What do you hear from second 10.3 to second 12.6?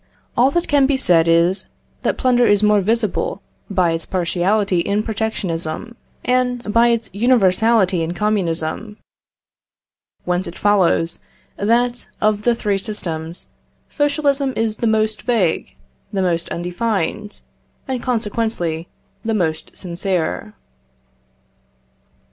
it follows that, of the